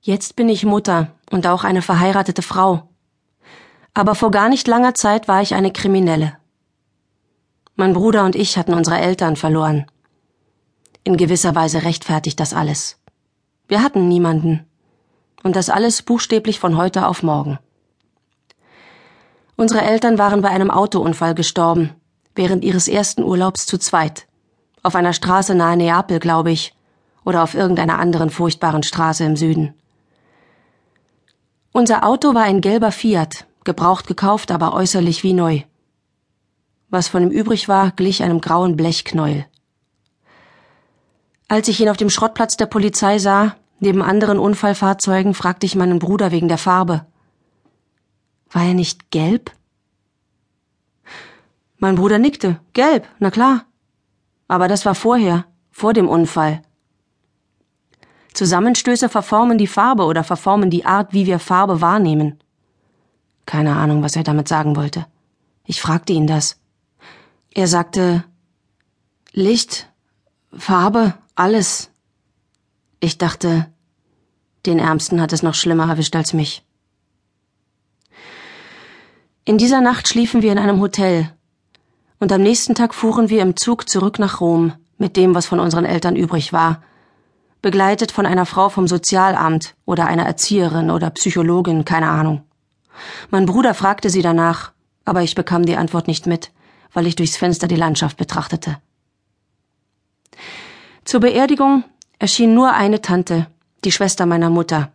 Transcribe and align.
Jetzt 0.00 0.36
bin 0.36 0.48
ich 0.48 0.64
Mutter 0.64 1.08
und 1.30 1.46
auch 1.46 1.64
eine 1.64 1.82
verheiratete 1.82 2.42
Frau. 2.42 2.88
Aber 3.94 4.14
vor 4.14 4.30
gar 4.30 4.48
nicht 4.48 4.68
langer 4.68 4.94
Zeit 4.94 5.26
war 5.26 5.42
ich 5.42 5.54
eine 5.54 5.72
Kriminelle. 5.72 6.36
Mein 7.74 7.94
Bruder 7.94 8.24
und 8.24 8.36
ich 8.36 8.56
hatten 8.56 8.74
unsere 8.74 8.98
Eltern 8.98 9.34
verloren. 9.34 9.86
In 11.02 11.16
gewisser 11.16 11.54
Weise 11.54 11.82
rechtfertigt 11.82 12.38
das 12.38 12.54
alles. 12.54 13.00
Wir 13.66 13.82
hatten 13.82 14.08
niemanden. 14.08 14.66
Und 15.42 15.56
das 15.56 15.68
alles 15.68 16.02
buchstäblich 16.02 16.60
von 16.60 16.76
heute 16.76 17.06
auf 17.06 17.22
morgen. 17.22 17.58
Unsere 19.56 19.82
Eltern 19.82 20.18
waren 20.18 20.42
bei 20.42 20.50
einem 20.50 20.70
Autounfall 20.70 21.34
gestorben, 21.34 21.90
während 22.36 22.64
ihres 22.64 22.86
ersten 22.86 23.24
Urlaubs 23.24 23.66
zu 23.66 23.78
zweit. 23.78 24.28
Auf 24.84 24.94
einer 24.94 25.12
Straße 25.12 25.56
nahe 25.56 25.76
Neapel, 25.76 26.20
glaube 26.20 26.52
ich, 26.52 26.74
oder 27.24 27.42
auf 27.42 27.54
irgendeiner 27.54 27.98
anderen 27.98 28.30
furchtbaren 28.30 28.84
Straße 28.84 29.24
im 29.24 29.36
Süden. 29.36 29.74
Unser 31.72 32.04
Auto 32.04 32.34
war 32.34 32.42
ein 32.42 32.60
gelber 32.60 32.92
Fiat, 32.92 33.46
gebraucht 33.64 34.06
gekauft, 34.06 34.50
aber 34.50 34.72
äußerlich 34.72 35.22
wie 35.22 35.34
neu. 35.34 35.62
Was 36.90 37.08
von 37.08 37.22
ihm 37.22 37.30
übrig 37.30 37.68
war, 37.68 37.90
glich 37.92 38.22
einem 38.22 38.40
grauen 38.40 38.76
Blechknäuel. 38.76 39.46
Als 41.48 41.68
ich 41.68 41.80
ihn 41.80 41.88
auf 41.88 41.96
dem 41.96 42.10
Schrottplatz 42.10 42.56
der 42.56 42.66
Polizei 42.66 43.18
sah, 43.18 43.56
neben 43.80 44.02
anderen 44.02 44.38
Unfallfahrzeugen, 44.38 45.34
fragte 45.34 45.66
ich 45.66 45.76
meinen 45.76 45.98
Bruder 45.98 46.30
wegen 46.30 46.48
der 46.48 46.58
Farbe. 46.58 47.06
War 48.50 48.64
er 48.64 48.74
nicht 48.74 49.10
gelb? 49.10 49.52
Mein 51.76 51.94
Bruder 51.94 52.18
nickte. 52.18 52.60
Gelb, 52.72 53.06
na 53.18 53.30
klar. 53.30 53.64
Aber 54.48 54.68
das 54.68 54.84
war 54.86 54.94
vorher, 54.94 55.44
vor 55.70 55.92
dem 55.92 56.08
Unfall. 56.08 56.62
Zusammenstöße 58.38 59.08
verformen 59.08 59.58
die 59.58 59.66
Farbe 59.66 60.04
oder 60.04 60.22
verformen 60.22 60.70
die 60.70 60.86
Art, 60.86 61.12
wie 61.12 61.26
wir 61.26 61.40
Farbe 61.40 61.80
wahrnehmen. 61.80 62.38
Keine 63.46 63.74
Ahnung, 63.74 64.04
was 64.04 64.14
er 64.14 64.22
damit 64.22 64.46
sagen 64.46 64.76
wollte. 64.76 65.06
Ich 65.64 65.80
fragte 65.80 66.12
ihn 66.12 66.28
das. 66.28 66.56
Er 67.52 67.66
sagte 67.66 68.22
Licht, 69.32 69.90
Farbe, 70.56 71.14
alles. 71.34 71.90
Ich 73.00 73.18
dachte, 73.18 73.66
den 74.66 74.78
Ärmsten 74.78 75.20
hat 75.20 75.32
es 75.32 75.42
noch 75.42 75.54
schlimmer 75.54 75.88
erwischt 75.88 76.14
als 76.14 76.32
mich. 76.32 76.64
In 79.44 79.58
dieser 79.58 79.80
Nacht 79.80 80.06
schliefen 80.06 80.42
wir 80.42 80.52
in 80.52 80.58
einem 80.58 80.80
Hotel, 80.80 81.32
und 82.20 82.30
am 82.30 82.42
nächsten 82.42 82.76
Tag 82.76 82.94
fuhren 82.94 83.30
wir 83.30 83.42
im 83.42 83.56
Zug 83.56 83.88
zurück 83.88 84.20
nach 84.20 84.40
Rom 84.40 84.74
mit 84.96 85.16
dem, 85.16 85.34
was 85.34 85.46
von 85.46 85.58
unseren 85.58 85.84
Eltern 85.84 86.14
übrig 86.14 86.52
war, 86.52 86.82
begleitet 87.62 88.12
von 88.12 88.26
einer 88.26 88.46
Frau 88.46 88.68
vom 88.68 88.86
Sozialamt 88.86 89.74
oder 89.84 90.06
einer 90.06 90.26
Erzieherin 90.26 90.90
oder 90.90 91.10
Psychologin, 91.10 91.84
keine 91.84 92.08
Ahnung. 92.08 92.42
Mein 93.30 93.46
Bruder 93.46 93.74
fragte 93.74 94.10
sie 94.10 94.22
danach, 94.22 94.72
aber 95.04 95.22
ich 95.22 95.34
bekam 95.34 95.64
die 95.64 95.76
Antwort 95.76 96.08
nicht 96.08 96.26
mit, 96.26 96.50
weil 96.92 97.06
ich 97.06 97.16
durchs 97.16 97.36
Fenster 97.36 97.68
die 97.68 97.76
Landschaft 97.76 98.16
betrachtete. 98.16 98.78
Zur 101.04 101.20
Beerdigung 101.20 101.84
erschien 102.18 102.54
nur 102.54 102.72
eine 102.72 103.00
Tante, 103.00 103.46
die 103.84 103.92
Schwester 103.92 104.26
meiner 104.26 104.50
Mutter, 104.50 104.92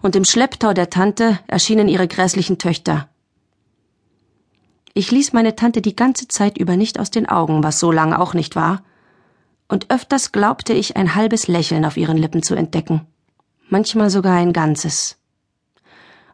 und 0.00 0.16
im 0.16 0.24
Schlepptau 0.24 0.72
der 0.72 0.90
Tante 0.90 1.38
erschienen 1.48 1.88
ihre 1.88 2.08
grässlichen 2.08 2.58
Töchter, 2.58 3.08
ich 4.98 5.10
ließ 5.10 5.34
meine 5.34 5.54
Tante 5.54 5.82
die 5.82 5.94
ganze 5.94 6.26
Zeit 6.26 6.56
über 6.56 6.74
nicht 6.78 6.98
aus 6.98 7.10
den 7.10 7.28
Augen, 7.28 7.62
was 7.62 7.78
so 7.78 7.92
lange 7.92 8.18
auch 8.18 8.32
nicht 8.32 8.56
war, 8.56 8.82
und 9.68 9.90
öfters 9.90 10.32
glaubte 10.32 10.72
ich 10.72 10.96
ein 10.96 11.14
halbes 11.14 11.48
Lächeln 11.48 11.84
auf 11.84 11.96
ihren 11.96 12.16
Lippen 12.16 12.42
zu 12.42 12.54
entdecken, 12.54 13.06
manchmal 13.68 14.10
sogar 14.10 14.36
ein 14.36 14.52
ganzes. 14.52 15.18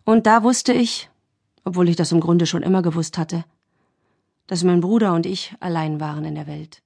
Und 0.04 0.26
da 0.26 0.42
wusste 0.42 0.72
ich, 0.72 1.10
obwohl 1.64 1.88
ich 1.88 1.96
das 1.96 2.12
im 2.12 2.20
Grunde 2.20 2.46
schon 2.46 2.62
immer 2.62 2.82
gewusst 2.82 3.18
hatte, 3.18 3.44
dass 4.46 4.64
mein 4.64 4.80
Bruder 4.80 5.14
und 5.14 5.26
ich 5.26 5.54
allein 5.60 6.00
waren 6.00 6.24
in 6.24 6.34
der 6.34 6.46
Welt. 6.46 6.82